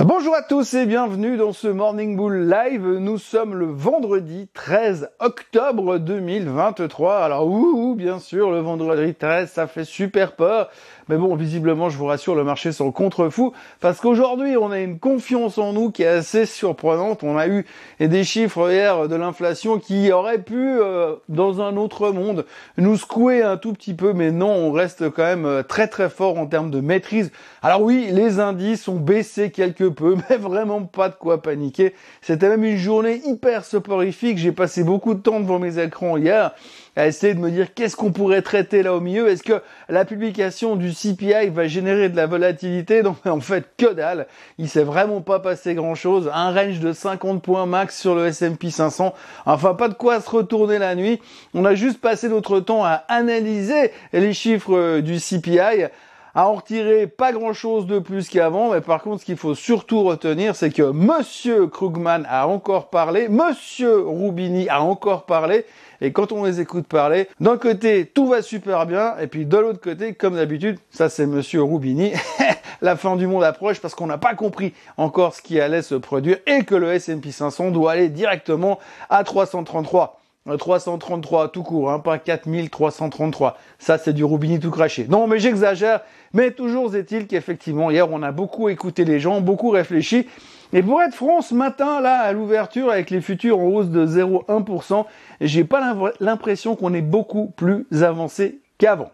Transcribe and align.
Bonjour 0.00 0.34
à 0.34 0.40
tous 0.40 0.72
et 0.72 0.86
bienvenue 0.86 1.36
dans 1.36 1.52
ce 1.52 1.68
Morning 1.68 2.16
Bull 2.16 2.48
Live. 2.48 2.82
Nous 2.82 3.18
sommes 3.18 3.54
le 3.54 3.66
vendredi 3.66 4.48
13 4.54 5.10
octobre 5.20 5.98
2023. 5.98 7.18
Alors, 7.18 7.46
ouh, 7.46 7.94
bien 7.94 8.18
sûr, 8.18 8.50
le 8.50 8.60
vendredi 8.60 9.14
13, 9.14 9.50
ça 9.50 9.66
fait 9.66 9.84
super 9.84 10.32
peur. 10.32 10.70
Mais 11.08 11.18
bon, 11.18 11.34
visiblement, 11.34 11.90
je 11.90 11.98
vous 11.98 12.06
rassure, 12.06 12.34
le 12.34 12.42
marché 12.42 12.72
s'en 12.72 12.90
contre-fou 12.90 13.52
parce 13.80 14.00
qu'aujourd'hui, 14.00 14.56
on 14.56 14.70
a 14.70 14.80
une 14.80 14.98
confiance 14.98 15.58
en 15.58 15.74
nous 15.74 15.90
qui 15.90 16.04
est 16.04 16.08
assez 16.08 16.46
surprenante. 16.46 17.22
On 17.22 17.36
a 17.36 17.46
eu 17.46 17.66
des 18.00 18.24
chiffres 18.24 18.70
hier 18.70 19.08
de 19.08 19.14
l'inflation 19.14 19.78
qui 19.78 20.10
auraient 20.10 20.42
pu, 20.42 20.54
euh, 20.56 21.16
dans 21.28 21.60
un 21.60 21.76
autre 21.76 22.12
monde, 22.12 22.46
nous 22.78 22.96
secouer 22.96 23.42
un 23.42 23.58
tout 23.58 23.74
petit 23.74 23.92
peu, 23.92 24.14
mais 24.14 24.30
non, 24.30 24.52
on 24.52 24.72
reste 24.72 25.10
quand 25.10 25.24
même 25.24 25.44
euh, 25.44 25.62
très 25.62 25.86
très 25.86 26.08
fort 26.08 26.38
en 26.38 26.46
termes 26.46 26.70
de 26.70 26.80
maîtrise. 26.80 27.30
Alors 27.60 27.82
oui, 27.82 28.08
les 28.10 28.40
indices 28.40 28.88
ont 28.88 28.98
baissé 28.98 29.50
peu, 29.90 30.16
mais 30.30 30.36
vraiment 30.36 30.82
pas 30.82 31.08
de 31.08 31.14
quoi 31.14 31.42
paniquer. 31.42 31.94
C'était 32.20 32.48
même 32.48 32.64
une 32.64 32.76
journée 32.76 33.20
hyper 33.24 33.64
soporifique. 33.64 34.38
J'ai 34.38 34.52
passé 34.52 34.84
beaucoup 34.84 35.14
de 35.14 35.20
temps 35.20 35.40
devant 35.40 35.58
mes 35.58 35.78
écrans 35.78 36.16
hier 36.16 36.52
à 36.94 37.06
essayer 37.06 37.34
de 37.34 37.40
me 37.40 37.50
dire 37.50 37.72
qu'est-ce 37.72 37.96
qu'on 37.96 38.12
pourrait 38.12 38.42
traiter 38.42 38.82
là 38.82 38.94
au 38.94 39.00
milieu. 39.00 39.28
Est-ce 39.28 39.42
que 39.42 39.62
la 39.88 40.04
publication 40.04 40.76
du 40.76 40.92
CPI 40.92 41.48
va 41.48 41.66
générer 41.66 42.08
de 42.10 42.16
la 42.16 42.26
volatilité? 42.26 43.02
Non, 43.02 43.16
en 43.24 43.40
fait, 43.40 43.64
que 43.78 43.92
dalle. 43.92 44.26
Il 44.58 44.68
s'est 44.68 44.84
vraiment 44.84 45.22
pas 45.22 45.40
passé 45.40 45.74
grand-chose. 45.74 46.30
Un 46.34 46.52
range 46.52 46.80
de 46.80 46.92
50 46.92 47.42
points 47.42 47.66
max 47.66 47.98
sur 47.98 48.14
le 48.14 48.26
S&P 48.26 48.70
500. 48.70 49.14
Enfin, 49.46 49.74
pas 49.74 49.88
de 49.88 49.94
quoi 49.94 50.20
se 50.20 50.28
retourner 50.28 50.78
la 50.78 50.94
nuit. 50.94 51.20
On 51.54 51.64
a 51.64 51.74
juste 51.74 52.00
passé 52.00 52.28
notre 52.28 52.60
temps 52.60 52.84
à 52.84 53.04
analyser 53.08 53.90
les 54.12 54.34
chiffres 54.34 54.76
euh, 54.76 55.00
du 55.00 55.18
CPI 55.18 55.86
à 56.34 56.48
en 56.48 56.54
retirer 56.54 57.06
pas 57.06 57.32
grand 57.32 57.52
chose 57.52 57.86
de 57.86 57.98
plus 57.98 58.28
qu'avant, 58.28 58.72
mais 58.72 58.80
par 58.80 59.02
contre, 59.02 59.20
ce 59.20 59.26
qu'il 59.26 59.36
faut 59.36 59.54
surtout 59.54 60.02
retenir, 60.02 60.56
c'est 60.56 60.70
que 60.70 60.90
Monsieur 60.90 61.66
Krugman 61.66 62.26
a 62.28 62.46
encore 62.46 62.88
parlé, 62.88 63.28
Monsieur 63.28 64.00
Rubini 64.06 64.68
a 64.68 64.82
encore 64.82 65.26
parlé, 65.26 65.64
et 66.00 66.12
quand 66.12 66.32
on 66.32 66.44
les 66.44 66.60
écoute 66.60 66.86
parler, 66.86 67.28
d'un 67.40 67.58
côté, 67.58 68.06
tout 68.06 68.26
va 68.26 68.42
super 68.42 68.86
bien, 68.86 69.14
et 69.20 69.26
puis 69.26 69.44
de 69.44 69.56
l'autre 69.56 69.80
côté, 69.80 70.14
comme 70.14 70.36
d'habitude, 70.36 70.78
ça 70.90 71.08
c'est 71.08 71.26
Monsieur 71.26 71.62
Rubini, 71.62 72.12
la 72.82 72.96
fin 72.96 73.16
du 73.16 73.26
monde 73.26 73.44
approche 73.44 73.80
parce 73.80 73.94
qu'on 73.94 74.06
n'a 74.06 74.18
pas 74.18 74.34
compris 74.34 74.74
encore 74.96 75.34
ce 75.34 75.42
qui 75.42 75.60
allait 75.60 75.82
se 75.82 75.94
produire 75.94 76.38
et 76.46 76.64
que 76.64 76.74
le 76.74 76.92
S&P 76.92 77.30
500 77.30 77.70
doit 77.70 77.92
aller 77.92 78.08
directement 78.08 78.78
à 79.08 79.22
333. 79.22 80.21
333 80.46 81.48
tout 81.50 81.62
court, 81.62 81.90
hein, 81.90 82.00
pas 82.00 82.18
4333. 82.18 83.56
Ça, 83.78 83.98
c'est 83.98 84.12
du 84.12 84.24
Rubini 84.24 84.58
tout 84.58 84.70
craché. 84.70 85.06
Non, 85.08 85.26
mais 85.26 85.38
j'exagère. 85.38 86.00
Mais 86.34 86.50
toujours 86.50 86.94
est-il 86.96 87.26
qu'effectivement, 87.26 87.90
hier, 87.90 88.10
on 88.10 88.22
a 88.22 88.32
beaucoup 88.32 88.68
écouté 88.68 89.04
les 89.04 89.20
gens, 89.20 89.40
beaucoup 89.40 89.70
réfléchi. 89.70 90.26
Et 90.72 90.82
pour 90.82 91.00
être 91.02 91.14
franc, 91.14 91.42
ce 91.42 91.54
matin, 91.54 92.00
là, 92.00 92.20
à 92.20 92.32
l'ouverture, 92.32 92.90
avec 92.90 93.10
les 93.10 93.20
futurs 93.20 93.58
en 93.58 93.66
hausse 93.66 93.88
de 93.88 94.06
0,1%, 94.06 95.04
j'ai 95.40 95.64
pas 95.64 95.94
l'impression 96.18 96.76
qu'on 96.76 96.94
est 96.94 97.02
beaucoup 97.02 97.52
plus 97.56 97.86
avancé 98.02 98.60
qu'avant. 98.78 99.10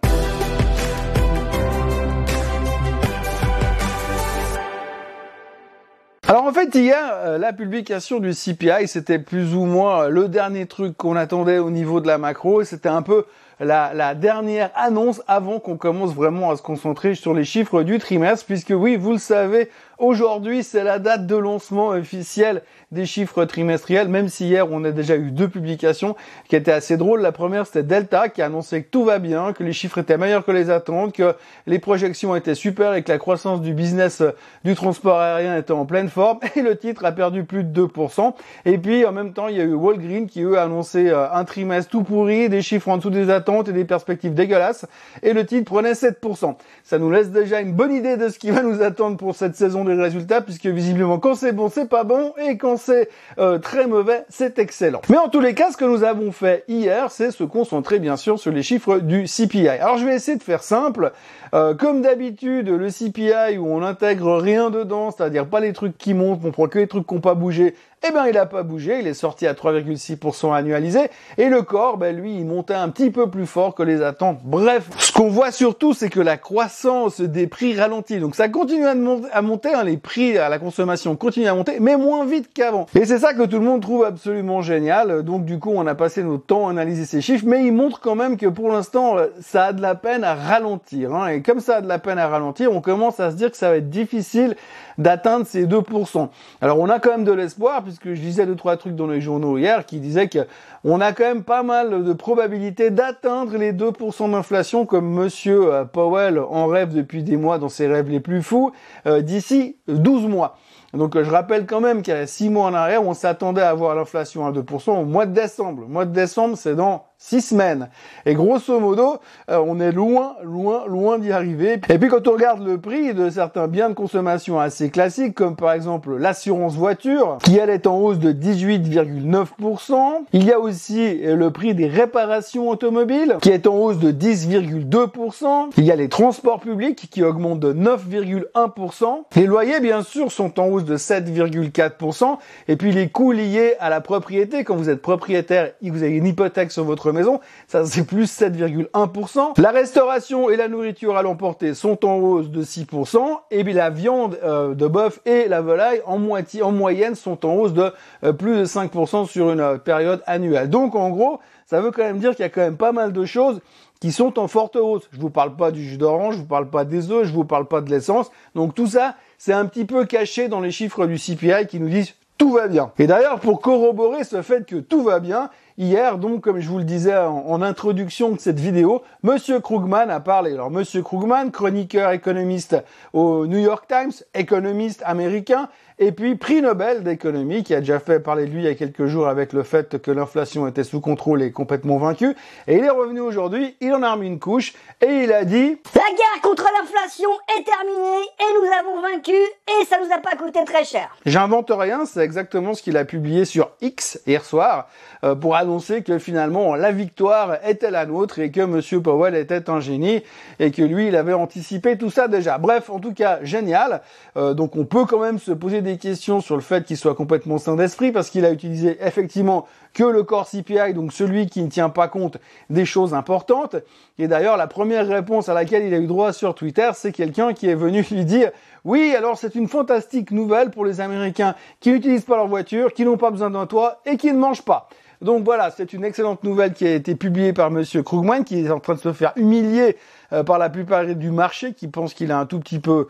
En 6.49 6.53
fait 6.53 6.75
hier 6.75 6.99
euh, 7.13 7.37
la 7.37 7.53
publication 7.53 8.21
du 8.21 8.31
CPI 8.33 8.89
c'était 8.89 9.19
plus 9.19 9.55
ou 9.55 9.67
moins 9.67 10.09
le 10.09 10.29
dernier 10.29 10.65
truc 10.65 10.97
qu'on 10.97 11.15
attendait 11.15 11.59
au 11.59 11.71
niveau 11.71 12.01
de 12.01 12.07
la 12.07 12.17
macro. 12.17 12.65
C'était 12.65 12.89
un 12.89 13.03
peu 13.03 13.27
la, 13.61 14.14
dernière 14.14 14.70
annonce 14.75 15.23
avant 15.27 15.59
qu'on 15.59 15.77
commence 15.77 16.14
vraiment 16.14 16.51
à 16.51 16.56
se 16.56 16.62
concentrer 16.62 17.14
sur 17.14 17.34
les 17.34 17.45
chiffres 17.45 17.83
du 17.83 17.98
trimestre, 17.98 18.47
puisque 18.47 18.70
oui, 18.70 18.97
vous 18.97 19.12
le 19.12 19.19
savez, 19.19 19.69
aujourd'hui 19.98 20.62
c'est 20.62 20.84
la 20.84 20.98
date 20.98 21.27
de 21.27 21.37
lancement 21.37 21.89
officiel 21.89 22.62
des 22.92 23.05
chiffres 23.05 23.45
trimestriels, 23.45 24.09
même 24.09 24.29
si 24.29 24.47
hier 24.47 24.70
on 24.70 24.84
a 24.84 24.92
déjà 24.92 25.17
eu 25.17 25.31
deux 25.31 25.48
publications 25.48 26.17
qui 26.48 26.56
étaient 26.56 26.73
assez 26.73 26.97
drôles. 26.97 27.20
La 27.20 27.33
première 27.33 27.67
c'était 27.67 27.83
Delta 27.83 28.29
qui 28.29 28.42
a 28.42 28.47
annoncé 28.47 28.85
que 28.85 28.91
tout 28.91 29.05
va 29.05 29.19
bien, 29.19 29.52
que 29.52 29.64
les 29.64 29.73
chiffres 29.73 29.98
étaient 29.98 30.17
meilleurs 30.17 30.45
que 30.45 30.52
les 30.52 30.70
attentes, 30.70 31.13
que 31.13 31.35
les 31.67 31.79
projections 31.79 32.36
étaient 32.36 32.55
super 32.55 32.95
et 32.95 33.02
que 33.02 33.11
la 33.11 33.19
croissance 33.19 33.61
du 33.61 33.75
business 33.75 34.23
du 34.64 34.75
transport 34.75 35.19
aérien 35.19 35.57
était 35.57 35.73
en 35.73 35.85
pleine 35.85 36.08
forme. 36.08 36.39
Et 36.57 36.63
le 36.63 36.77
titre 36.77 37.05
a 37.05 37.13
perdu 37.13 37.45
plus 37.45 37.63
de 37.63 37.86
2%. 37.86 38.33
Et 38.64 38.79
puis 38.79 39.05
en 39.05 39.13
même 39.13 39.33
temps 39.33 39.48
il 39.48 39.57
y 39.57 39.61
a 39.61 39.64
eu 39.64 39.75
Walgreen 39.75 40.27
qui 40.27 40.42
eux 40.42 40.58
a 40.58 40.63
annoncé 40.63 41.08
euh, 41.08 41.30
un 41.30 41.45
trimestre 41.45 41.90
tout 41.90 42.02
pourri, 42.02 42.48
des 42.48 42.63
chiffres 42.63 42.89
en 42.89 42.96
dessous 42.96 43.11
des 43.11 43.30
attentes 43.30 43.48
et 43.69 43.73
des 43.73 43.85
perspectives 43.85 44.35
dégueulasses, 44.35 44.86
et 45.23 45.33
le 45.33 45.47
titre 45.47 45.64
prenait 45.64 45.92
7%. 45.92 46.55
Ça 46.85 46.98
nous 46.98 47.11
laisse 47.11 47.31
déjà 47.31 47.61
une 47.61 47.73
bonne 47.73 47.92
idée 47.92 48.17
de 48.17 48.29
ce 48.29 48.39
qui 48.39 48.51
va 48.51 48.63
nous 48.63 48.83
attendre 48.83 49.17
pour 49.17 49.35
cette 49.35 49.57
saison 49.57 49.85
de 49.85 49.98
résultats, 49.98 50.41
puisque 50.41 50.67
visiblement 50.67 51.19
quand 51.19 51.35
c'est 51.35 51.53
bon, 51.53 51.69
c'est 51.69 51.89
pas 51.89 52.05
bon, 52.05 52.35
et 52.39 52.58
quand 52.58 52.77
c'est 52.77 53.08
euh, 53.39 53.58
très 53.58 53.87
mauvais, 53.87 54.25
c'est 54.29 54.58
excellent. 54.58 55.01
Mais 55.08 55.17
en 55.17 55.29
tous 55.29 55.41
les 55.41 55.55
cas, 55.55 55.70
ce 55.70 55.77
que 55.77 55.85
nous 55.85 56.05
avons 56.05 56.33
fait 56.33 56.64
hier, 56.69 57.11
c'est 57.11 57.31
se 57.31 57.45
concentrer 57.45 57.98
bien 57.98 58.17
sûr 58.17 58.39
sur 58.39 58.53
les 58.53 58.63
chiffres 58.63 58.98
du 58.98 59.25
CPI. 59.25 59.69
Alors 59.69 59.98
je 59.98 60.05
vais 60.05 60.14
essayer 60.14 60.37
de 60.37 60.42
faire 60.42 60.63
simple. 60.63 61.13
Euh, 61.55 61.75
comme 61.75 62.03
d'habitude, 62.03 62.69
le 62.69 62.89
CPI 62.91 63.57
où 63.58 63.67
on 63.67 63.81
n'intègre 63.81 64.37
rien 64.37 64.70
dedans, 64.70 65.11
c'est-à-dire 65.11 65.47
pas 65.47 65.61
les 65.61 65.73
trucs 65.73 65.97
qui 65.97 66.13
montent, 66.13 66.41
on 66.45 66.51
prend 66.51 66.69
que 66.69 66.79
les 66.79 66.87
trucs 66.87 67.07
qui 67.07 67.14
n'ont 67.14 67.20
pas 67.20 67.35
bougé, 67.35 67.75
eh 68.07 68.13
ben 68.13 68.27
il 68.27 68.35
n'a 68.35 68.47
pas 68.47 68.63
bougé, 68.63 69.01
il 69.01 69.07
est 69.07 69.14
sorti 69.14 69.47
à 69.47 69.55
3,6% 69.55 70.55
annualisé, 70.55 71.11
et 71.36 71.48
le 71.48 71.63
corps, 71.63 71.97
ben 71.97 72.17
lui, 72.17 72.36
il 72.36 72.47
montait 72.47 72.75
un 72.75 72.89
petit 72.91 73.11
peu 73.11 73.29
plus 73.29 73.47
fort 73.47 73.75
que 73.75 73.83
les 73.83 74.03
attentes. 74.03 74.39
Bref, 74.45 74.89
ce 74.98 75.13
qu'on 75.13 75.29
voit 75.29 75.51
surtout, 75.51 75.95
c'est 75.95 76.08
que 76.08 76.20
la 76.20 76.37
croissance 76.37 77.20
des 77.20 77.47
prix 77.47 77.79
ralentit. 77.79 78.20
Donc 78.20 78.35
ça 78.35 78.48
continue 78.48 78.87
à, 78.87 78.95
monter, 79.42 79.75
hein, 79.75 79.83
les 79.83 79.97
prix 79.97 80.39
à 80.39 80.48
la 80.48 80.58
consommation 80.58 81.17
continuent 81.17 81.48
à 81.48 81.55
monter, 81.55 81.79
mais 81.81 81.97
moins 81.97 82.25
vite 82.25 82.51
qu'avant. 82.55 82.87
Et 82.95 83.05
c'est 83.05 83.19
ça 83.19 83.35
que 83.35 83.42
tout 83.42 83.58
le 83.58 83.64
monde 83.64 83.83
trouve 83.83 84.05
absolument 84.05 84.63
génial. 84.63 85.23
Donc 85.23 85.45
du 85.45 85.58
coup, 85.58 85.73
on 85.75 85.87
a 85.87 85.95
passé 85.95 86.23
notre 86.23 86.47
temps 86.47 86.69
à 86.69 86.70
analyser 86.70 87.05
ces 87.05 87.20
chiffres, 87.20 87.45
mais 87.47 87.64
ils 87.64 87.73
montrent 87.73 88.01
quand 88.01 88.14
même 88.14 88.37
que 88.37 88.47
pour 88.47 88.70
l'instant, 88.70 89.17
ça 89.41 89.67
a 89.67 89.73
de 89.73 89.83
la 89.83 89.95
peine 89.95 90.23
à 90.23 90.35
ralentir. 90.35 91.14
Hein. 91.14 91.29
Et 91.29 91.42
comme 91.42 91.61
ça 91.61 91.77
a 91.77 91.81
de 91.81 91.89
la 91.89 91.98
peine 91.98 92.19
à 92.19 92.29
ralentir, 92.29 92.73
on 92.73 92.81
commence 92.81 93.19
à 93.19 93.31
se 93.31 93.37
dire 93.37 93.51
que 93.51 93.57
ça 93.57 93.70
va 93.70 93.77
être 93.77 93.91
difficile 93.91 94.57
d'atteindre 94.98 95.47
ces 95.47 95.67
2%. 95.67 96.29
Alors 96.61 96.79
on 96.79 96.89
a 96.89 96.98
quand 96.98 97.11
même 97.11 97.25
de 97.25 97.33
l'espoir, 97.33 97.83
puisque 97.89 98.13
je 98.13 98.21
disais 98.21 98.45
deux, 98.45 98.55
trois 98.55 98.77
trucs 98.77 98.95
dans 98.95 99.07
les 99.07 99.23
journaux 99.23 99.57
hier 99.57 99.87
qui 99.87 99.99
disaient 99.99 100.29
que 100.29 100.41
on 100.85 101.01
a 101.01 101.13
quand 101.13 101.25
même 101.25 101.43
pas 101.43 101.63
mal 101.63 102.05
de 102.05 102.13
probabilités 102.13 102.91
d'atteindre 102.91 103.57
les 103.57 103.73
2% 103.73 104.31
d'inflation 104.31 104.85
comme 104.85 105.09
monsieur 105.09 105.73
euh, 105.73 105.85
Powell 105.87 106.39
en 106.39 106.67
rêve 106.67 106.93
depuis 106.93 107.23
des 107.23 107.39
mois 107.39 107.59
dans 107.59 107.71
ses 107.71 107.87
rêves 107.87 108.11
les 108.11 108.21
plus 108.21 108.43
fous 108.43 108.73
euh, 109.07 109.23
d'ici 109.23 109.77
12 109.89 110.27
mois. 110.27 110.59
Donc 110.93 111.17
euh, 111.17 111.25
je 111.25 111.31
rappelle 111.31 111.65
quand 111.65 111.81
même 111.81 112.03
qu'il 112.03 112.13
y 112.13 112.17
a 112.17 112.27
6 112.27 112.51
mois 112.51 112.67
en 112.67 112.75
arrière, 112.75 113.03
on 113.03 113.15
s'attendait 113.15 113.63
à 113.63 113.71
avoir 113.71 113.95
l'inflation 113.95 114.47
à 114.47 114.53
2% 114.53 114.91
au 114.91 115.05
mois 115.07 115.25
de 115.25 115.33
décembre. 115.33 115.83
Le 115.83 115.89
mois 115.89 116.05
de 116.05 116.13
décembre, 116.13 116.59
c'est 116.59 116.75
dans 116.75 117.08
six 117.18 117.42
semaines. 117.42 117.89
Et 118.27 118.34
grosso 118.34 118.79
modo, 118.79 119.18
euh, 119.51 119.61
on 119.67 119.80
est 119.80 119.90
loin, 119.90 120.36
loin, 120.45 120.86
loin 120.86 121.18
d'y 121.18 121.33
arriver. 121.33 121.80
Et 121.89 121.98
puis 121.98 122.08
quand 122.08 122.29
on 122.29 122.33
regarde 122.33 122.64
le 122.64 122.79
prix 122.79 123.12
de 123.12 123.29
certains 123.29 123.67
biens 123.67 123.89
de 123.89 123.95
consommation 123.95 124.61
assez 124.61 124.89
classiques, 124.89 125.34
comme 125.34 125.57
par 125.57 125.73
exemple 125.73 126.17
l'assurance 126.17 126.77
voiture, 126.77 127.39
qui 127.42 127.58
elle 127.58 127.70
est 127.70 127.89
en 127.89 127.98
hausse 127.98 128.20
de 128.20 128.32
18,9%. 128.32 129.94
Il 130.32 130.44
y 130.44 130.52
a 130.52 130.61
aussi 130.61 131.20
euh, 131.25 131.34
le 131.34 131.50
prix 131.50 131.75
des 131.75 131.88
réparations 131.88 132.69
automobiles, 132.69 133.37
qui 133.43 133.50
est 133.50 133.67
en 133.67 133.75
hausse 133.75 133.99
de 133.99 134.12
10,2%. 134.12 135.70
Il 135.76 135.84
y 135.84 135.90
a 135.90 135.96
les 135.96 136.08
transports 136.08 136.61
publics, 136.61 137.08
qui 137.11 137.25
augmentent 137.25 137.61
de 137.61 137.73
9,1%. 137.73 139.25
Les 139.34 139.46
loyers, 139.46 139.81
bien 139.81 140.02
sûr, 140.02 140.31
sont 140.31 140.61
en 140.61 140.67
hausse 140.67 140.84
de 140.84 140.96
7,4%. 140.96 142.38
Et 142.69 142.76
puis 142.76 142.93
les 142.93 143.08
coûts 143.08 143.32
liés 143.32 143.75
à 143.81 143.90
la 143.90 144.00
propriété, 144.00 144.62
quand 144.62 144.76
vous 144.76 144.88
êtes 144.88 145.02
propriétaire, 145.02 145.73
vous 145.82 146.02
avez 146.02 146.17
une 146.17 146.26
hypothèque 146.26 146.70
sur 146.70 146.84
votre 146.84 147.07
maison, 147.12 147.41
ça 147.67 147.85
c'est 147.87 148.05
plus 148.05 148.25
7,1%. 148.25 149.61
La 149.61 149.70
restauration 149.70 150.50
et 150.50 150.56
la 150.56 150.69
nourriture 150.69 151.17
à 151.17 151.23
l'emporter 151.23 151.75
sont 151.75 152.05
en 152.05 152.17
hausse 152.17 152.50
de 152.50 152.62
6%, 152.62 153.19
et 153.50 153.62
la 153.79 153.91
viande 153.91 154.38
euh, 154.43 154.75
de 154.75 154.87
bœuf 154.87 155.20
et 155.25 155.49
la 155.49 155.61
volaille 155.61 156.02
en 156.06 156.19
moitié, 156.19 156.62
en 156.62 156.72
moyenne 156.72 157.14
sont 157.14 157.46
en 157.46 157.55
hausse 157.55 157.72
de 157.72 157.93
euh, 158.25 158.32
plus 158.32 158.56
de 158.56 158.64
5% 158.64 159.26
sur 159.26 159.50
une 159.50 159.60
euh, 159.60 159.78
période 159.78 160.22
annuelle. 160.26 160.69
Donc 160.69 160.94
en 160.94 161.10
gros, 161.10 161.38
ça 161.66 161.81
veut 161.81 161.90
quand 161.90 162.02
même 162.02 162.19
dire 162.19 162.31
qu'il 162.31 162.43
y 162.43 162.46
a 162.46 162.49
quand 162.49 162.60
même 162.60 162.76
pas 162.76 162.93
mal 162.93 163.12
de 163.12 163.25
choses 163.25 163.60
qui 164.00 164.12
sont 164.12 164.38
en 164.38 164.49
forte 164.49 164.76
hausse. 164.76 165.08
Je 165.12 165.20
vous 165.20 165.31
parle 165.31 165.56
pas 165.56 165.70
du 165.70 165.84
jus 165.84 165.96
d'orange, 165.96 166.34
je 166.34 166.40
vous 166.40 166.46
parle 166.46 166.69
pas 166.69 166.84
des 166.84 167.10
œufs, 167.10 167.26
je 167.26 167.32
vous 167.32 167.44
parle 167.44 167.66
pas 167.66 167.81
de 167.81 167.90
l'essence. 167.90 168.31
Donc 168.55 168.75
tout 168.75 168.87
ça, 168.87 169.16
c'est 169.38 169.52
un 169.52 169.66
petit 169.66 169.84
peu 169.84 170.05
caché 170.05 170.49
dans 170.49 170.60
les 170.60 170.70
chiffres 170.70 171.06
du 171.06 171.19
CPI 171.19 171.66
qui 171.69 171.81
nous 171.81 171.88
disent 171.88 172.14
tout 172.37 172.52
va 172.52 172.69
bien. 172.69 172.93
Et 172.99 173.06
d'ailleurs, 173.06 173.40
pour 173.40 173.60
corroborer 173.60 174.22
ce 174.25 174.43
fait 174.43 174.64
que 174.64 174.76
tout 174.76 175.02
va 175.02 175.19
bien, 175.19 175.50
Hier, 175.80 176.19
donc, 176.19 176.40
comme 176.40 176.58
je 176.58 176.69
vous 176.69 176.78
le 176.78 176.84
disais 176.84 177.16
en, 177.16 177.62
introduction 177.62 178.30
de 178.32 178.40
cette 178.40 178.58
vidéo, 178.58 179.04
Monsieur 179.22 179.60
Krugman 179.60 180.10
a 180.10 180.19
parlé. 180.19 180.54
Alors, 180.54 180.72
Monsieur 180.72 181.02
Krugman, 181.02 181.52
chroniqueur 181.52 182.10
économiste 182.10 182.75
au 183.12 183.46
New 183.46 183.60
York 183.60 183.84
Times, 183.86 184.10
économiste 184.34 185.04
américain, 185.06 185.69
et 186.00 186.12
puis, 186.12 186.36
prix 186.36 186.62
Nobel 186.62 187.02
d'économie, 187.02 187.64
qui 187.64 187.75
a 187.75 187.80
déjà 187.80 187.98
fait 187.98 188.20
parler 188.20 188.46
de 188.46 188.52
lui 188.52 188.60
il 188.60 188.66
y 188.66 188.69
a 188.69 188.75
quelques 188.76 189.06
jours 189.06 189.26
avec 189.26 189.52
le 189.52 189.64
fait 189.64 190.00
que 190.00 190.12
l'inflation 190.12 190.69
était 190.69 190.84
sous 190.84 191.00
contrôle 191.00 191.42
et 191.42 191.50
complètement 191.50 191.98
vaincue. 191.98 192.36
Et 192.69 192.76
il 192.76 192.84
est 192.84 192.90
revenu 192.90 193.19
aujourd'hui, 193.19 193.76
il 193.81 193.92
en 193.92 194.04
a 194.04 194.12
remis 194.12 194.28
une 194.28 194.38
couche, 194.38 194.74
et 195.00 195.24
il 195.24 195.32
a 195.32 195.44
dit 195.44 195.76
La 195.96 196.14
guerre 196.16 196.40
contre 196.40 196.69
l'inflation 196.78 197.31
est 197.58 197.64
terminée, 197.64 198.22
et 198.38 198.54
nous 198.60 198.70
avons 198.78 199.02
vaincu, 199.02 199.32
et 199.32 199.84
ça 199.86 199.96
nous 199.98 200.12
a 200.14 200.19
pas 200.19 200.36
coûté 200.36 200.64
très 200.64 200.84
cher. 200.84 201.16
J'invente 201.26 201.72
rien, 201.74 202.06
c'est 202.06 202.22
exactement 202.22 202.74
ce 202.74 202.82
qu'il 202.82 202.96
a 202.96 203.04
publié 203.04 203.44
sur 203.44 203.72
X 203.81 204.20
hier 204.24 204.44
soir, 204.44 204.88
euh, 205.24 205.34
pour 205.34 205.56
annoncer 205.69 206.03
que 206.03 206.19
finalement 206.19 206.75
la 206.75 206.93
victoire 206.93 207.59
était 207.67 207.91
la 207.91 208.06
nôtre, 208.06 208.38
et 208.38 208.50
que 208.50 208.62
Monsieur 208.62 209.03
Powell 209.03 209.35
était 209.35 209.69
un 209.69 209.81
génie, 209.81 210.23
et 210.59 210.70
que 210.70 210.81
lui, 210.81 211.09
il 211.09 211.17
avait 211.17 211.35
anticipé 211.35 211.99
tout 211.99 212.09
ça 212.09 212.26
déjà. 212.26 212.56
Bref, 212.56 212.88
en 212.88 213.00
tout 213.00 213.12
cas, 213.12 213.41
génial. 213.43 214.00
Euh, 214.38 214.55
donc 214.55 214.76
on 214.76 214.87
peut 214.87 215.05
quand 215.05 215.20
même 215.20 215.38
se 215.38 215.53
poser 215.53 215.82
des 215.82 215.99
questions 215.99 216.41
sur 216.41 216.56
le 216.56 216.62
fait 216.62 216.85
qu'il 216.85 216.97
soit 216.97 217.15
complètement 217.15 217.59
sain 217.59 217.76
d'esprit 217.76 218.12
parce 218.12 218.31
qu'il 218.31 218.47
a 218.47 218.50
utilisé 218.50 218.97
effectivement 219.03 219.67
que 219.93 220.05
le 220.05 220.23
corps 220.23 220.49
CPI, 220.49 220.94
donc 220.94 221.12
celui 221.12 221.47
qui 221.47 221.62
ne 221.62 221.69
tient 221.69 221.91
pas 221.91 222.09
compte 222.09 222.38
des 222.70 222.87
choses 222.87 223.12
importantes. 223.12 223.76
Et 224.19 224.26
d'ailleurs, 224.26 224.56
la 224.56 224.67
première 224.67 225.06
réponse 225.06 225.49
à 225.49 225.55
laquelle 225.55 225.85
il 225.85 225.93
a 225.93 225.99
eu 225.99 226.06
droit 226.06 226.32
sur 226.32 226.55
Twitter, 226.55 226.91
c'est 226.94 227.12
quelqu'un 227.12 227.53
qui 227.53 227.69
est 227.69 227.75
venu 227.75 228.05
lui 228.11 228.25
dire 228.25 228.50
oui, 228.85 229.15
alors 229.15 229.37
c'est 229.37 229.55
une 229.55 229.69
fantastique 229.69 230.31
nouvelle 230.31 230.70
pour 230.70 230.85
les 230.85 231.00
Américains 231.00 231.55
qui 231.81 231.91
n'utilisent 231.91 232.25
pas 232.25 232.37
leur 232.37 232.47
voiture, 232.47 232.94
qui 232.94 233.05
n'ont 233.05 233.17
pas 233.17 233.31
besoin 233.31 233.50
d'un 233.50 233.67
toit 233.67 234.00
et 234.06 234.17
qui 234.17 234.32
ne 234.32 234.38
mangent 234.38 234.65
pas. 234.65 234.88
Donc 235.20 235.44
voilà, 235.44 235.70
c'est 235.70 235.93
une 235.93 236.05
excellente 236.05 236.44
nouvelle 236.44 236.73
qui 236.73 236.87
a 236.87 236.94
été 236.94 237.15
publiée 237.15 237.53
par 237.53 237.70
Monsieur 237.70 238.03
Krugman, 238.03 238.44
qui 238.44 238.65
est 238.65 238.70
en 238.70 238.79
train 238.79 238.94
de 238.94 239.00
se 239.00 239.12
faire 239.12 239.32
humilier 239.37 239.97
euh, 240.32 240.44
par 240.44 240.59
la 240.59 240.70
plupart 240.70 241.05
du 241.06 241.31
marché, 241.31 241.75
qui 241.75 241.88
pense 241.88 242.15
qu'il 242.15 242.31
a 242.31 242.38
un 242.38 242.47
tout 242.47 242.61
petit 242.61 242.79
peu 242.79 243.09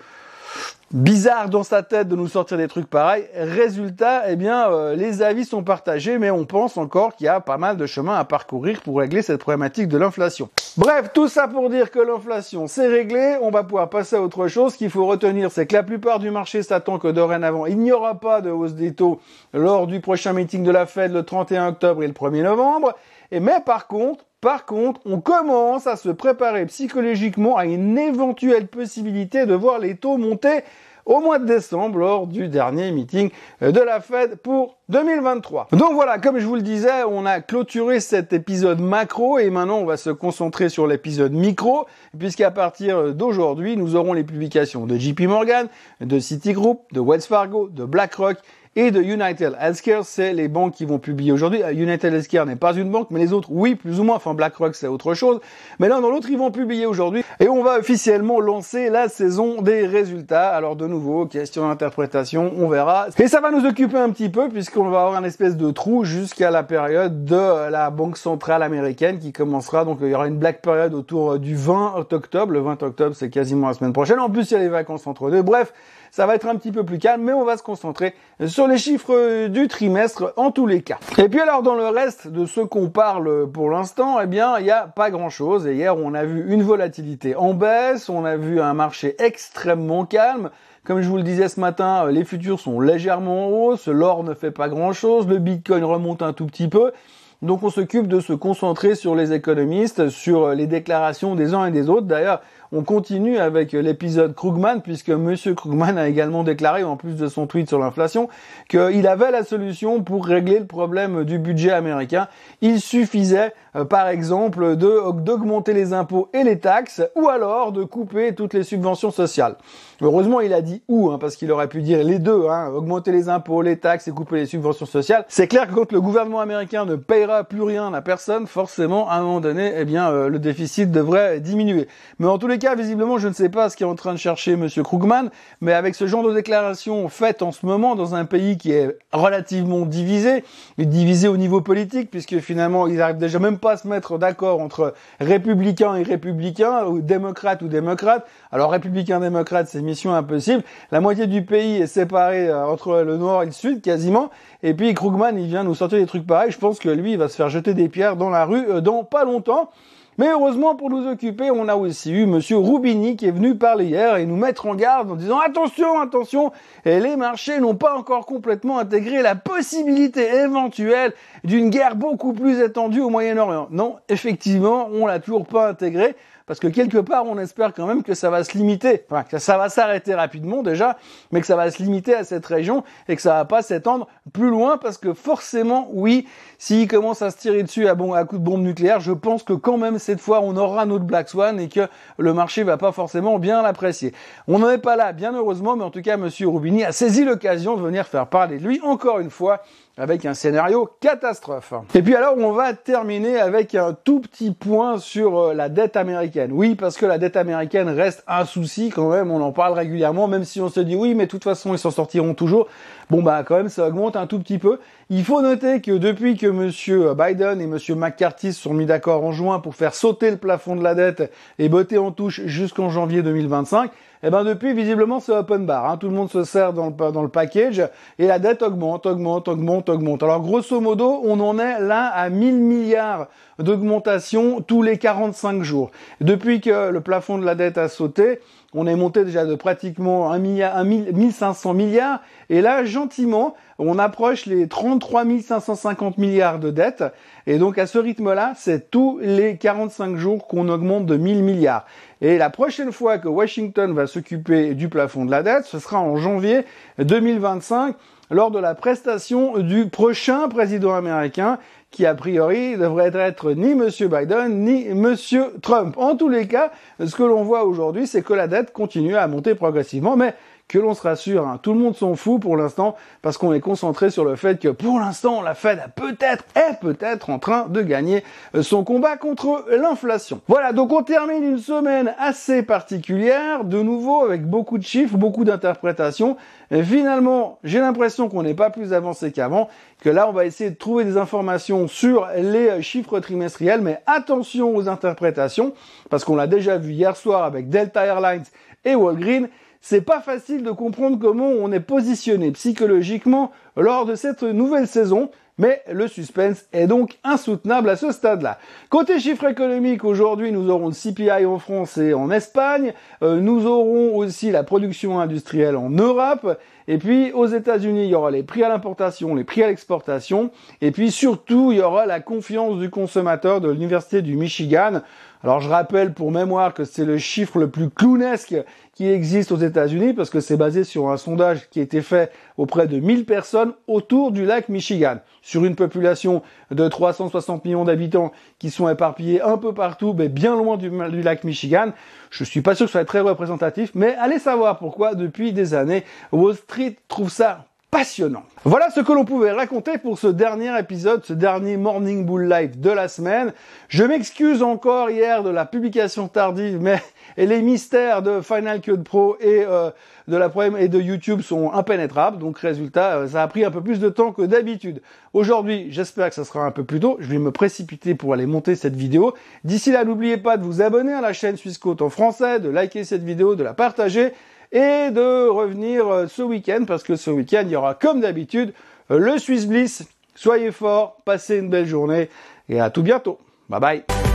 bizarre 0.90 1.50
dans 1.50 1.62
sa 1.62 1.82
tête 1.82 2.08
de 2.08 2.16
nous 2.16 2.28
sortir 2.28 2.56
des 2.56 2.68
trucs 2.68 2.88
pareils. 2.88 3.28
Résultat, 3.34 4.30
eh 4.30 4.36
bien, 4.36 4.70
euh, 4.70 4.96
les 4.96 5.20
avis 5.20 5.44
sont 5.44 5.62
partagés, 5.62 6.18
mais 6.18 6.30
on 6.30 6.46
pense 6.46 6.78
encore 6.78 7.14
qu'il 7.14 7.26
y 7.26 7.28
a 7.28 7.40
pas 7.40 7.58
mal 7.58 7.76
de 7.76 7.86
chemin 7.86 8.16
à 8.16 8.24
parcourir 8.24 8.80
pour 8.80 8.98
régler 8.98 9.20
cette 9.20 9.40
problématique 9.40 9.88
de 9.88 9.98
l'inflation. 9.98 10.48
Bref, 10.76 11.10
tout 11.12 11.28
ça 11.28 11.48
pour 11.48 11.70
dire 11.70 11.90
que 11.90 11.98
l'inflation, 11.98 12.66
c'est 12.66 12.86
réglé. 12.86 13.36
On 13.40 13.50
va 13.50 13.64
pouvoir 13.64 13.88
passer 13.88 14.16
à 14.16 14.22
autre 14.22 14.48
chose. 14.48 14.72
Ce 14.72 14.78
qu'il 14.78 14.90
faut 14.90 15.06
retenir, 15.06 15.50
c'est 15.50 15.66
que 15.66 15.74
la 15.74 15.82
plupart 15.82 16.18
du 16.18 16.30
marché 16.30 16.62
s'attend 16.62 16.98
que 16.98 17.08
dorénavant, 17.08 17.66
il 17.66 17.78
n'y 17.78 17.92
aura 17.92 18.20
pas 18.20 18.40
de 18.40 18.50
hausse 18.50 18.74
des 18.74 18.94
taux 18.94 19.20
lors 19.52 19.86
du 19.86 20.00
prochain 20.00 20.32
meeting 20.32 20.62
de 20.64 20.70
la 20.70 20.86
Fed 20.86 21.12
le 21.12 21.22
31 21.22 21.68
octobre 21.68 22.02
et 22.02 22.06
le 22.06 22.12
1er 22.12 22.42
novembre. 22.42 22.94
Et 23.30 23.40
mais 23.40 23.60
par 23.64 23.86
contre, 23.86 24.24
par 24.40 24.66
contre, 24.66 25.00
on 25.04 25.20
commence 25.20 25.86
à 25.86 25.96
se 25.96 26.10
préparer 26.10 26.64
psychologiquement 26.66 27.56
à 27.56 27.64
une 27.64 27.98
éventuelle 27.98 28.68
possibilité 28.68 29.46
de 29.46 29.54
voir 29.54 29.80
les 29.80 29.96
taux 29.96 30.16
monter 30.16 30.62
au 31.08 31.20
mois 31.20 31.38
de 31.38 31.46
décembre 31.46 31.98
lors 31.98 32.26
du 32.26 32.48
dernier 32.48 32.92
meeting 32.92 33.30
de 33.62 33.80
la 33.80 34.00
Fed 34.00 34.36
pour 34.36 34.76
2023. 34.90 35.68
Donc 35.72 35.94
voilà, 35.94 36.18
comme 36.18 36.38
je 36.38 36.46
vous 36.46 36.54
le 36.54 36.62
disais, 36.62 37.02
on 37.08 37.24
a 37.24 37.40
clôturé 37.40 37.98
cet 37.98 38.34
épisode 38.34 38.78
macro 38.78 39.38
et 39.38 39.48
maintenant 39.48 39.78
on 39.78 39.86
va 39.86 39.96
se 39.96 40.10
concentrer 40.10 40.68
sur 40.68 40.86
l'épisode 40.86 41.32
micro 41.32 41.86
puisqu'à 42.18 42.50
partir 42.50 43.14
d'aujourd'hui, 43.14 43.76
nous 43.78 43.96
aurons 43.96 44.12
les 44.12 44.22
publications 44.22 44.86
de 44.86 44.96
JP 44.96 45.22
Morgan, 45.22 45.68
de 46.02 46.18
Citigroup, 46.18 46.82
de 46.92 47.00
Wells 47.00 47.22
Fargo, 47.22 47.68
de 47.70 47.84
BlackRock 47.86 48.36
et 48.78 48.92
de 48.92 49.02
United 49.02 49.56
Healthcare, 49.60 50.04
c'est 50.04 50.32
les 50.32 50.46
banques 50.46 50.74
qui 50.74 50.84
vont 50.84 51.00
publier 51.00 51.32
aujourd'hui. 51.32 51.64
Euh, 51.64 51.72
United 51.72 52.14
Healthcare 52.14 52.46
n'est 52.46 52.54
pas 52.54 52.74
une 52.74 52.92
banque, 52.92 53.08
mais 53.10 53.18
les 53.18 53.32
autres, 53.32 53.48
oui, 53.50 53.74
plus 53.74 53.98
ou 53.98 54.04
moins. 54.04 54.14
Enfin, 54.14 54.34
BlackRock, 54.34 54.76
c'est 54.76 54.86
autre 54.86 55.14
chose. 55.14 55.40
Mais 55.80 55.88
l'un 55.88 56.00
dans 56.00 56.10
l'autre, 56.10 56.28
ils 56.30 56.38
vont 56.38 56.52
publier 56.52 56.86
aujourd'hui. 56.86 57.24
Et 57.40 57.48
on 57.48 57.64
va 57.64 57.80
officiellement 57.80 58.38
lancer 58.38 58.88
la 58.88 59.08
saison 59.08 59.62
des 59.62 59.84
résultats. 59.84 60.50
Alors, 60.50 60.76
de 60.76 60.86
nouveau, 60.86 61.26
question 61.26 61.66
d'interprétation, 61.66 62.52
on 62.56 62.68
verra. 62.68 63.08
Et 63.18 63.26
ça 63.26 63.40
va 63.40 63.50
nous 63.50 63.66
occuper 63.66 63.98
un 63.98 64.10
petit 64.10 64.28
peu, 64.28 64.48
puisqu'on 64.48 64.88
va 64.90 65.00
avoir 65.00 65.16
un 65.16 65.24
espèce 65.24 65.56
de 65.56 65.72
trou 65.72 66.04
jusqu'à 66.04 66.52
la 66.52 66.62
période 66.62 67.24
de 67.24 67.70
la 67.70 67.90
Banque 67.90 68.16
Centrale 68.16 68.62
Américaine 68.62 69.18
qui 69.18 69.32
commencera. 69.32 69.84
Donc, 69.84 69.98
il 70.02 70.08
y 70.08 70.14
aura 70.14 70.28
une 70.28 70.38
black 70.38 70.62
période 70.62 70.94
autour 70.94 71.40
du 71.40 71.56
20 71.56 71.94
octobre. 72.12 72.52
Le 72.52 72.60
20 72.60 72.84
octobre, 72.84 73.16
c'est 73.16 73.28
quasiment 73.28 73.66
la 73.66 73.74
semaine 73.74 73.92
prochaine. 73.92 74.20
En 74.20 74.30
plus, 74.30 74.48
il 74.52 74.54
y 74.54 74.56
a 74.56 74.60
les 74.60 74.68
vacances 74.68 75.04
entre 75.08 75.32
deux. 75.32 75.42
Bref, 75.42 75.72
ça 76.10 76.26
va 76.26 76.34
être 76.34 76.46
un 76.46 76.56
petit 76.56 76.72
peu 76.72 76.84
plus 76.84 76.98
calme, 76.98 77.22
mais 77.22 77.32
on 77.32 77.44
va 77.44 77.56
se 77.56 77.62
concentrer 77.62 78.14
sur 78.46 78.68
les 78.68 78.78
chiffres 78.78 79.46
du 79.48 79.68
trimestre 79.68 80.32
en 80.36 80.50
tous 80.50 80.66
les 80.66 80.82
cas. 80.82 80.98
Et 81.18 81.28
puis 81.28 81.40
alors 81.40 81.62
dans 81.62 81.74
le 81.74 81.88
reste 81.88 82.28
de 82.28 82.46
ce 82.46 82.60
qu'on 82.60 82.88
parle 82.88 83.50
pour 83.50 83.70
l'instant, 83.70 84.20
eh 84.20 84.26
bien 84.26 84.58
il 84.58 84.64
n'y 84.64 84.70
a 84.70 84.86
pas 84.86 85.10
grand 85.10 85.30
chose. 85.30 85.66
Et 85.66 85.74
hier 85.74 85.96
on 85.96 86.14
a 86.14 86.24
vu 86.24 86.52
une 86.52 86.62
volatilité 86.62 87.36
en 87.36 87.54
baisse, 87.54 88.08
on 88.08 88.24
a 88.24 88.36
vu 88.36 88.60
un 88.60 88.74
marché 88.74 89.16
extrêmement 89.18 90.04
calme. 90.04 90.50
Comme 90.84 91.02
je 91.02 91.08
vous 91.08 91.18
le 91.18 91.22
disais 91.22 91.48
ce 91.48 91.60
matin, 91.60 92.10
les 92.10 92.24
futurs 92.24 92.60
sont 92.60 92.80
légèrement 92.80 93.48
en 93.48 93.50
hausse, 93.50 93.88
l'or 93.88 94.24
ne 94.24 94.32
fait 94.32 94.50
pas 94.50 94.68
grand 94.68 94.94
chose, 94.94 95.28
le 95.28 95.38
bitcoin 95.38 95.84
remonte 95.84 96.22
un 96.22 96.32
tout 96.32 96.46
petit 96.46 96.68
peu. 96.68 96.92
Donc 97.40 97.62
on 97.62 97.70
s'occupe 97.70 98.08
de 98.08 98.18
se 98.18 98.32
concentrer 98.32 98.96
sur 98.96 99.14
les 99.14 99.32
économistes, 99.32 100.08
sur 100.08 100.48
les 100.50 100.66
déclarations 100.66 101.36
des 101.36 101.54
uns 101.54 101.66
et 101.66 101.70
des 101.70 101.88
autres. 101.88 102.08
D'ailleurs, 102.08 102.40
on 102.72 102.82
continue 102.82 103.38
avec 103.38 103.72
l'épisode 103.72 104.34
Krugman, 104.34 104.82
puisque 104.82 105.10
Monsieur 105.10 105.54
Krugman 105.54 105.96
a 105.96 106.08
également 106.08 106.42
déclaré, 106.42 106.82
en 106.82 106.96
plus 106.96 107.14
de 107.14 107.28
son 107.28 107.46
tweet 107.46 107.68
sur 107.68 107.78
l'inflation, 107.78 108.28
qu'il 108.68 109.06
avait 109.06 109.30
la 109.30 109.44
solution 109.44 110.02
pour 110.02 110.26
régler 110.26 110.58
le 110.58 110.66
problème 110.66 111.22
du 111.22 111.38
budget 111.38 111.70
américain. 111.70 112.26
Il 112.60 112.80
suffisait, 112.80 113.54
euh, 113.78 113.84
par 113.84 114.08
exemple, 114.08 114.76
d'augmenter 114.76 115.72
les 115.72 115.92
impôts 115.92 116.28
et 116.32 116.42
les 116.42 116.58
taxes, 116.58 117.02
ou 117.14 117.28
alors 117.28 117.72
de 117.72 117.84
couper 117.84 118.34
toutes 118.34 118.54
les 118.54 118.64
subventions 118.64 119.10
sociales. 119.10 119.56
Heureusement, 120.00 120.40
il 120.40 120.52
a 120.52 120.60
dit 120.60 120.80
ou, 120.86 121.10
hein, 121.10 121.18
parce 121.18 121.34
qu'il 121.34 121.50
aurait 121.50 121.68
pu 121.68 121.82
dire 121.82 122.04
les 122.04 122.20
deux, 122.20 122.46
hein, 122.48 122.68
augmenter 122.68 123.10
les 123.10 123.28
impôts, 123.28 123.62
les 123.62 123.78
taxes 123.78 124.06
et 124.06 124.12
couper 124.12 124.36
les 124.36 124.46
subventions 124.46 124.86
sociales. 124.86 125.24
C'est 125.28 125.48
clair 125.48 125.66
que 125.66 125.74
quand 125.74 125.90
le 125.90 126.00
gouvernement 126.00 126.38
américain 126.38 126.84
ne 126.84 126.94
payera 126.94 127.42
plus 127.42 127.62
rien 127.62 127.92
à 127.92 128.00
personne, 128.00 128.46
forcément, 128.46 129.10
à 129.10 129.14
un 129.14 129.22
moment 129.22 129.40
donné, 129.40 129.72
eh 129.76 129.84
bien, 129.84 130.08
euh, 130.10 130.28
le 130.28 130.38
déficit 130.38 130.92
devrait 130.92 131.40
diminuer. 131.40 131.88
Mais 132.20 132.26
en 132.26 132.38
tous 132.38 132.46
les 132.46 132.58
cas, 132.58 132.76
visiblement, 132.76 133.18
je 133.18 133.26
ne 133.26 133.32
sais 133.32 133.48
pas 133.48 133.70
ce 133.70 133.76
qu'est 133.76 133.84
en 133.84 133.96
train 133.96 134.12
de 134.12 134.18
chercher 134.18 134.54
Monsieur 134.54 134.84
Krugman, 134.84 135.30
mais 135.60 135.72
avec 135.72 135.96
ce 135.96 136.06
genre 136.06 136.22
de 136.22 136.32
déclaration 136.32 137.08
faite 137.08 137.42
en 137.42 137.50
ce 137.50 137.66
moment 137.66 137.96
dans 137.96 138.14
un 138.14 138.24
pays 138.24 138.56
qui 138.56 138.70
est 138.70 138.96
relativement 139.12 139.84
divisé, 139.84 140.44
divisé 140.78 141.26
au 141.26 141.36
niveau 141.36 141.60
politique, 141.60 142.08
puisque 142.10 142.38
finalement, 142.38 142.86
ils 142.86 143.00
arrivent 143.00 143.18
déjà 143.18 143.40
même 143.40 143.58
pas 143.58 143.67
à 143.68 143.76
se 143.76 143.86
mettre 143.86 144.18
d'accord 144.18 144.60
entre 144.60 144.94
républicains 145.20 145.94
et 145.96 146.02
républicains, 146.02 146.84
ou 146.86 147.00
démocrates 147.00 147.62
ou 147.62 147.68
démocrates. 147.68 148.26
Alors, 148.52 148.70
républicains, 148.70 149.20
démocrates, 149.20 149.68
c'est 149.68 149.82
mission 149.82 150.14
impossible. 150.14 150.62
La 150.90 151.00
moitié 151.00 151.26
du 151.26 151.44
pays 151.44 151.76
est 151.76 151.86
séparée 151.86 152.48
euh, 152.48 152.66
entre 152.66 153.00
le 153.00 153.16
nord 153.16 153.42
et 153.42 153.46
le 153.46 153.52
sud, 153.52 153.82
quasiment. 153.82 154.30
Et 154.62 154.74
puis, 154.74 154.92
Krugman, 154.94 155.38
il 155.38 155.46
vient 155.46 155.64
nous 155.64 155.74
sortir 155.74 155.98
des 155.98 156.06
trucs 156.06 156.26
pareils. 156.26 156.50
Je 156.50 156.58
pense 156.58 156.78
que 156.78 156.88
lui, 156.88 157.12
il 157.12 157.18
va 157.18 157.28
se 157.28 157.36
faire 157.36 157.48
jeter 157.48 157.74
des 157.74 157.88
pierres 157.88 158.16
dans 158.16 158.30
la 158.30 158.44
rue 158.44 158.66
euh, 158.68 158.80
dans 158.80 159.04
pas 159.04 159.24
longtemps. 159.24 159.70
Mais 160.18 160.28
heureusement 160.32 160.74
pour 160.74 160.90
nous 160.90 161.06
occuper, 161.06 161.52
on 161.52 161.68
a 161.68 161.76
aussi 161.76 162.10
eu 162.10 162.26
Monsieur 162.26 162.56
Roubini 162.56 163.16
qui 163.16 163.26
est 163.26 163.30
venu 163.30 163.54
parler 163.54 163.84
hier 163.84 164.16
et 164.16 164.26
nous 164.26 164.34
mettre 164.34 164.66
en 164.66 164.74
garde 164.74 165.12
en 165.12 165.14
disant 165.14 165.38
attention, 165.38 166.00
attention, 166.00 166.50
et 166.84 166.98
les 166.98 167.14
marchés 167.14 167.60
n'ont 167.60 167.76
pas 167.76 167.96
encore 167.96 168.26
complètement 168.26 168.80
intégré 168.80 169.22
la 169.22 169.36
possibilité 169.36 170.28
éventuelle 170.34 171.12
d'une 171.44 171.70
guerre 171.70 171.94
beaucoup 171.94 172.32
plus 172.32 172.60
étendue 172.60 173.00
au 173.00 173.10
Moyen-Orient. 173.10 173.68
Non, 173.70 173.98
effectivement, 174.08 174.88
on 174.92 175.06
l'a 175.06 175.20
toujours 175.20 175.46
pas 175.46 175.68
intégré 175.68 176.16
parce 176.48 176.60
que 176.60 176.66
quelque 176.66 176.98
part, 176.98 177.26
on 177.26 177.38
espère 177.38 177.74
quand 177.74 177.86
même 177.86 178.02
que 178.02 178.14
ça 178.14 178.30
va 178.30 178.42
se 178.42 178.56
limiter, 178.56 179.04
enfin, 179.08 179.22
que 179.22 179.38
ça 179.38 179.58
va 179.58 179.68
s'arrêter 179.68 180.14
rapidement 180.14 180.62
déjà, 180.62 180.96
mais 181.30 181.40
que 181.40 181.46
ça 181.46 181.56
va 181.56 181.70
se 181.70 181.82
limiter 181.82 182.14
à 182.14 182.24
cette 182.24 182.46
région 182.46 182.84
et 183.06 183.16
que 183.16 183.22
ça 183.22 183.34
va 183.34 183.44
pas 183.44 183.60
s'étendre 183.60 184.08
plus 184.32 184.48
loin, 184.48 184.78
parce 184.78 184.96
que 184.96 185.12
forcément, 185.12 185.88
oui, 185.92 186.26
s'il 186.56 186.88
commence 186.88 187.20
à 187.20 187.30
se 187.30 187.36
tirer 187.36 187.62
dessus 187.62 187.86
à, 187.86 187.94
coup 188.24 188.38
de 188.38 188.42
bombe 188.42 188.62
nucléaire, 188.62 188.98
je 189.00 189.12
pense 189.12 189.42
que 189.42 189.52
quand 189.52 189.76
même 189.76 189.98
cette 189.98 190.20
fois, 190.20 190.40
on 190.42 190.56
aura 190.56 190.86
notre 190.86 191.04
Black 191.04 191.28
Swan 191.28 191.60
et 191.60 191.68
que 191.68 191.86
le 192.16 192.32
marché 192.32 192.62
va 192.62 192.78
pas 192.78 192.92
forcément 192.92 193.38
bien 193.38 193.60
l'apprécier. 193.60 194.14
On 194.46 194.58
n'en 194.58 194.70
est 194.70 194.78
pas 194.78 194.96
là, 194.96 195.12
bien 195.12 195.34
heureusement, 195.34 195.76
mais 195.76 195.84
en 195.84 195.90
tout 195.90 196.02
cas, 196.02 196.16
Monsieur 196.16 196.48
Roubini 196.48 196.82
a 196.82 196.92
saisi 196.92 197.24
l'occasion 197.24 197.76
de 197.76 197.82
venir 197.82 198.06
faire 198.06 198.26
parler 198.26 198.56
de 198.56 198.66
lui 198.66 198.80
encore 198.82 199.18
une 199.18 199.30
fois 199.30 199.60
avec 199.98 200.24
un 200.24 200.34
scénario 200.34 200.88
catastrophe. 201.00 201.74
Et 201.94 202.02
puis 202.02 202.14
alors 202.14 202.36
on 202.38 202.52
va 202.52 202.72
terminer 202.72 203.38
avec 203.38 203.74
un 203.74 203.92
tout 203.92 204.20
petit 204.20 204.52
point 204.52 204.98
sur 204.98 205.38
euh, 205.38 205.54
la 205.54 205.68
dette 205.68 205.96
américaine. 205.96 206.37
Oui, 206.50 206.74
parce 206.74 206.96
que 206.96 207.06
la 207.06 207.18
dette 207.18 207.36
américaine 207.36 207.88
reste 207.88 208.22
un 208.26 208.44
souci 208.44 208.90
quand 208.90 209.10
même, 209.10 209.30
on 209.30 209.40
en 209.42 209.52
parle 209.52 209.74
régulièrement, 209.74 210.28
même 210.28 210.44
si 210.44 210.60
on 210.60 210.68
se 210.68 210.80
dit 210.80 210.94
oui, 210.94 211.14
mais 211.14 211.26
de 211.26 211.30
toute 211.30 211.44
façon 211.44 211.74
ils 211.74 211.78
s'en 211.78 211.90
sortiront 211.90 212.34
toujours. 212.34 212.68
Bon 213.10 213.22
bah 213.22 213.42
quand 213.42 213.56
même 213.56 213.70
ça 213.70 213.88
augmente 213.88 214.16
un 214.16 214.26
tout 214.26 214.38
petit 214.38 214.58
peu. 214.58 214.80
Il 215.08 215.24
faut 215.24 215.40
noter 215.40 215.80
que 215.80 215.92
depuis 215.92 216.36
que 216.36 216.46
monsieur 216.46 217.14
Biden 217.14 217.58
et 217.60 217.66
monsieur 217.66 217.94
McCarthy 217.94 218.52
se 218.52 218.60
sont 218.60 218.74
mis 218.74 218.84
d'accord 218.84 219.24
en 219.24 219.32
juin 219.32 219.60
pour 219.60 219.74
faire 219.74 219.94
sauter 219.94 220.30
le 220.30 220.36
plafond 220.36 220.76
de 220.76 220.82
la 220.82 220.94
dette 220.94 221.32
et 221.58 221.70
botter 221.70 221.96
en 221.96 222.10
touche 222.10 222.42
jusqu'en 222.44 222.90
janvier 222.90 223.22
2025, 223.22 223.90
eh 224.24 224.30
ben 224.30 224.42
depuis, 224.42 224.74
visiblement, 224.74 225.20
c'est 225.20 225.32
open 225.32 225.64
bar. 225.64 225.88
Hein. 225.88 225.96
Tout 225.96 226.08
le 226.08 226.14
monde 226.14 226.30
se 226.30 226.42
sert 226.42 226.72
dans 226.72 226.86
le, 226.86 227.12
dans 227.12 227.22
le 227.22 227.28
package 227.28 227.82
et 228.18 228.26
la 228.26 228.38
dette 228.40 228.62
augmente, 228.62 229.06
augmente, 229.06 229.46
augmente, 229.46 229.88
augmente. 229.88 230.22
Alors 230.22 230.40
grosso 230.40 230.80
modo, 230.80 231.22
on 231.24 231.38
en 231.38 231.58
est 231.58 231.80
là 231.80 232.08
à 232.08 232.28
1000 232.28 232.56
milliards 232.56 233.28
d'augmentation 233.60 234.60
tous 234.60 234.82
les 234.82 234.98
45 234.98 235.62
jours. 235.62 235.90
Depuis 236.20 236.60
que 236.60 236.90
le 236.90 237.00
plafond 237.00 237.38
de 237.38 237.44
la 237.44 237.54
dette 237.54 237.78
a 237.78 237.88
sauté, 237.88 238.40
on 238.74 238.86
est 238.86 238.96
monté 238.96 239.24
déjà 239.24 239.46
de 239.46 239.54
pratiquement 239.54 240.30
1 240.30 240.38
milliard, 240.38 240.76
1 240.76 240.84
1500 240.84 241.74
milliards, 241.74 242.20
et 242.50 242.60
là, 242.60 242.84
gentiment, 242.84 243.54
on 243.78 243.98
approche 243.98 244.46
les 244.46 244.68
33 244.68 245.24
550 245.40 246.18
milliards 246.18 246.58
de 246.58 246.70
dettes, 246.70 247.04
et 247.46 247.58
donc 247.58 247.78
à 247.78 247.86
ce 247.86 247.98
rythme-là, 247.98 248.52
c'est 248.56 248.90
tous 248.90 249.18
les 249.22 249.56
45 249.56 250.16
jours 250.16 250.46
qu'on 250.46 250.68
augmente 250.68 251.06
de 251.06 251.16
1000 251.16 251.42
milliards. 251.42 251.86
Et 252.20 252.36
la 252.36 252.50
prochaine 252.50 252.92
fois 252.92 253.18
que 253.18 253.28
Washington 253.28 253.94
va 253.94 254.06
s'occuper 254.06 254.74
du 254.74 254.88
plafond 254.88 255.24
de 255.24 255.30
la 255.30 255.42
dette, 255.42 255.64
ce 255.64 255.78
sera 255.78 256.00
en 256.00 256.16
janvier 256.16 256.64
2025, 256.98 257.94
lors 258.30 258.50
de 258.50 258.58
la 258.58 258.74
prestation 258.74 259.58
du 259.58 259.88
prochain 259.88 260.48
président 260.48 260.94
américain 260.94 261.58
qui 261.90 262.04
a 262.06 262.14
priori 262.14 262.76
devrait 262.76 263.12
être 263.14 263.52
ni 263.52 263.72
M. 263.72 263.88
Biden 263.88 264.64
ni 264.64 264.86
M. 264.86 265.16
Trump. 265.62 265.96
En 265.96 266.16
tous 266.16 266.28
les 266.28 266.46
cas, 266.46 266.70
ce 267.04 267.14
que 267.14 267.22
l'on 267.22 267.44
voit 267.44 267.64
aujourd'hui, 267.64 268.06
c'est 268.06 268.22
que 268.22 268.34
la 268.34 268.46
dette 268.46 268.72
continue 268.72 269.16
à 269.16 269.26
monter 269.26 269.54
progressivement, 269.54 270.16
mais 270.16 270.34
que 270.68 270.78
l'on 270.78 270.92
se 270.92 271.00
rassure, 271.00 271.48
hein. 271.48 271.58
tout 271.62 271.72
le 271.72 271.78
monde 271.78 271.96
s'en 271.96 272.14
fout 272.14 272.40
pour 272.42 272.56
l'instant 272.56 272.94
parce 273.22 273.38
qu'on 273.38 273.54
est 273.54 273.60
concentré 273.60 274.10
sur 274.10 274.26
le 274.26 274.36
fait 274.36 274.60
que 274.60 274.68
pour 274.68 275.00
l'instant 275.00 275.40
la 275.40 275.54
Fed 275.54 275.78
a 275.78 275.88
peut-être 275.88 276.44
est 276.54 276.78
peut-être 276.78 277.30
en 277.30 277.38
train 277.38 277.66
de 277.68 277.80
gagner 277.80 278.22
euh, 278.54 278.62
son 278.62 278.84
combat 278.84 279.16
contre 279.16 279.64
l'inflation. 279.70 280.42
Voilà, 280.46 280.74
donc 280.74 280.92
on 280.92 281.02
termine 281.02 281.42
une 281.42 281.58
semaine 281.58 282.14
assez 282.18 282.62
particulière, 282.62 283.64
de 283.64 283.80
nouveau 283.80 284.20
avec 284.20 284.44
beaucoup 284.44 284.76
de 284.76 284.82
chiffres, 284.82 285.16
beaucoup 285.16 285.44
d'interprétations. 285.44 286.36
Finalement, 286.70 287.58
j'ai 287.64 287.80
l'impression 287.80 288.28
qu'on 288.28 288.42
n'est 288.42 288.52
pas 288.52 288.68
plus 288.68 288.92
avancé 288.92 289.32
qu'avant, 289.32 289.70
que 290.02 290.10
là 290.10 290.28
on 290.28 290.32
va 290.32 290.44
essayer 290.44 290.68
de 290.68 290.76
trouver 290.76 291.04
des 291.04 291.16
informations 291.16 291.88
sur 291.88 292.28
les 292.36 292.68
euh, 292.68 292.80
chiffres 292.82 293.20
trimestriels, 293.20 293.80
mais 293.80 294.02
attention 294.06 294.76
aux 294.76 294.86
interprétations, 294.86 295.72
parce 296.10 296.24
qu'on 296.24 296.36
l'a 296.36 296.46
déjà 296.46 296.76
vu 296.76 296.92
hier 296.92 297.16
soir 297.16 297.44
avec 297.44 297.70
Delta 297.70 298.04
Airlines 298.04 298.44
et 298.84 298.94
Walgreens, 298.94 299.48
c'est 299.80 300.00
pas 300.00 300.20
facile 300.20 300.62
de 300.62 300.70
comprendre 300.70 301.18
comment 301.18 301.48
on 301.48 301.72
est 301.72 301.80
positionné 301.80 302.50
psychologiquement 302.52 303.52
lors 303.76 304.06
de 304.06 304.14
cette 304.14 304.42
nouvelle 304.42 304.86
saison, 304.86 305.30
mais 305.58 305.82
le 305.92 306.06
suspense 306.06 306.66
est 306.72 306.86
donc 306.86 307.18
insoutenable 307.24 307.90
à 307.90 307.96
ce 307.96 308.12
stade-là. 308.12 308.58
Côté 308.90 309.18
chiffres 309.18 309.48
économiques, 309.48 310.04
aujourd'hui 310.04 310.52
nous 310.52 310.70
aurons 310.70 310.88
le 310.88 310.94
CPI 310.94 311.44
en 311.46 311.58
France 311.58 311.98
et 311.98 312.14
en 312.14 312.30
Espagne, 312.30 312.94
euh, 313.22 313.40
nous 313.40 313.66
aurons 313.66 314.16
aussi 314.16 314.50
la 314.50 314.62
production 314.62 315.20
industrielle 315.20 315.76
en 315.76 315.90
Europe, 315.90 316.58
et 316.86 316.98
puis 316.98 317.32
aux 317.32 317.46
États-Unis 317.46 318.04
il 318.04 318.10
y 318.10 318.14
aura 318.14 318.30
les 318.30 318.44
prix 318.44 318.62
à 318.62 318.68
l'importation, 318.68 319.34
les 319.34 319.44
prix 319.44 319.62
à 319.62 319.66
l'exportation, 319.66 320.50
et 320.80 320.92
puis 320.92 321.10
surtout 321.10 321.72
il 321.72 321.78
y 321.78 321.82
aura 321.82 322.06
la 322.06 322.20
confiance 322.20 322.78
du 322.78 322.88
consommateur 322.88 323.60
de 323.60 323.70
l'Université 323.70 324.22
du 324.22 324.36
Michigan. 324.36 325.02
Alors 325.44 325.60
je 325.60 325.68
rappelle 325.68 326.14
pour 326.14 326.32
mémoire 326.32 326.74
que 326.74 326.84
c'est 326.84 327.04
le 327.04 327.16
chiffre 327.16 327.58
le 327.58 327.70
plus 327.70 327.90
clownesque 327.90 328.56
qui 328.94 329.06
existe 329.06 329.52
aux 329.52 329.56
États-Unis 329.56 330.12
parce 330.12 330.30
que 330.30 330.40
c'est 330.40 330.56
basé 330.56 330.82
sur 330.82 331.10
un 331.10 331.16
sondage 331.16 331.70
qui 331.70 331.78
a 331.78 331.82
été 331.82 332.02
fait 332.02 332.32
auprès 332.56 332.88
de 332.88 332.98
1000 332.98 333.24
personnes 333.24 333.72
autour 333.86 334.32
du 334.32 334.44
lac 334.44 334.68
Michigan. 334.68 335.18
Sur 335.40 335.64
une 335.64 335.76
population 335.76 336.42
de 336.72 336.88
360 336.88 337.64
millions 337.64 337.84
d'habitants 337.84 338.32
qui 338.58 338.70
sont 338.70 338.88
éparpillés 338.88 339.40
un 339.40 339.58
peu 339.58 339.72
partout, 339.72 340.12
mais 340.12 340.28
bien 340.28 340.56
loin 340.56 340.76
du, 340.76 340.90
lac 341.22 341.44
Michigan, 341.44 341.92
je 342.30 342.42
suis 342.42 342.60
pas 342.60 342.74
sûr 342.74 342.86
que 342.86 342.90
ce 342.90 342.98
soit 342.98 343.04
très 343.04 343.20
représentatif, 343.20 343.92
mais 343.94 344.16
allez 344.16 344.40
savoir 344.40 344.78
pourquoi 344.78 345.14
depuis 345.14 345.52
des 345.52 345.72
années 345.74 346.02
Wall 346.32 346.56
Street 346.56 346.96
trouve 347.06 347.30
ça 347.30 347.67
passionnant. 347.90 348.42
Voilà 348.64 348.90
ce 348.90 349.00
que 349.00 349.12
l'on 349.12 349.24
pouvait 349.24 349.52
raconter 349.52 349.96
pour 349.96 350.18
ce 350.18 350.26
dernier 350.26 350.78
épisode, 350.78 351.24
ce 351.24 351.32
dernier 351.32 351.78
Morning 351.78 352.26
Bull 352.26 352.46
Live 352.46 352.78
de 352.78 352.90
la 352.90 353.08
semaine. 353.08 353.52
Je 353.88 354.04
m'excuse 354.04 354.62
encore 354.62 355.08
hier 355.10 355.42
de 355.42 355.48
la 355.48 355.64
publication 355.64 356.28
tardive, 356.28 356.78
mais 356.82 357.00
les 357.38 357.62
mystères 357.62 358.20
de 358.20 358.42
Final 358.42 358.82
Cut 358.82 358.98
Pro 358.98 359.36
et 359.40 359.64
euh, 359.66 359.90
de 360.26 360.36
la 360.36 360.50
et 360.78 360.88
de 360.88 361.00
YouTube 361.00 361.40
sont 361.40 361.72
impénétrables. 361.72 362.38
Donc 362.38 362.58
résultat, 362.58 363.16
euh, 363.16 363.28
ça 363.28 363.42
a 363.42 363.48
pris 363.48 363.64
un 363.64 363.70
peu 363.70 363.80
plus 363.80 364.00
de 364.00 364.10
temps 364.10 364.32
que 364.32 364.42
d'habitude. 364.42 365.00
Aujourd'hui, 365.32 365.86
j'espère 365.90 366.28
que 366.28 366.34
ça 366.34 366.44
sera 366.44 366.66
un 366.66 366.70
peu 366.70 366.84
plus 366.84 367.00
tôt. 367.00 367.16
Je 367.20 367.28
vais 367.28 367.38
me 367.38 367.52
précipiter 367.52 368.14
pour 368.14 368.34
aller 368.34 368.46
monter 368.46 368.76
cette 368.76 368.96
vidéo. 368.96 369.34
D'ici 369.64 369.92
là, 369.92 370.04
n'oubliez 370.04 370.36
pas 370.36 370.58
de 370.58 370.64
vous 370.64 370.82
abonner 370.82 371.14
à 371.14 371.22
la 371.22 371.32
chaîne 371.32 371.56
Suisse 371.56 371.80
en 371.84 372.10
français, 372.10 372.60
de 372.60 372.68
liker 372.68 373.04
cette 373.04 373.24
vidéo, 373.24 373.54
de 373.54 373.62
la 373.62 373.72
partager 373.72 374.34
et 374.72 375.10
de 375.10 375.48
revenir 375.48 376.06
euh, 376.08 376.26
ce 376.26 376.42
week-end 376.42 376.84
parce 376.86 377.02
que 377.02 377.16
ce 377.16 377.30
week-end 377.30 377.62
il 377.64 377.70
y 377.70 377.76
aura 377.76 377.94
comme 377.94 378.20
d'habitude 378.20 378.72
euh, 379.10 379.18
le 379.18 379.38
Swiss 379.38 379.66
Bliss. 379.66 380.06
Soyez 380.34 380.70
forts, 380.70 381.16
passez 381.24 381.58
une 381.58 381.68
belle 381.68 381.86
journée 381.86 382.28
et 382.68 382.80
à 382.80 382.90
tout 382.90 383.02
bientôt. 383.02 383.38
Bye 383.68 383.80
bye. 383.80 384.27